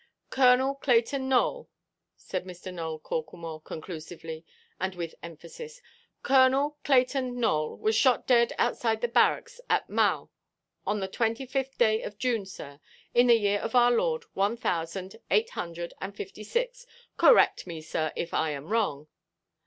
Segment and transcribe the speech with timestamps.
[0.31, 1.69] "Colonel Clayton Nowell,"
[2.17, 2.73] said Mr.
[2.73, 4.43] Nowell Corklemore, conclusively,
[4.79, 5.79] and with emphasis,
[6.23, 10.29] "Colonel Clayton Nowell was shot dead outside the barracks at Mhow,
[10.87, 12.79] on the 25th day of June, sir,
[13.13, 16.87] in the year of our Lord one thousand eight hundred and fifty–six.
[17.15, 19.07] Correct me, sir, if I am wrong."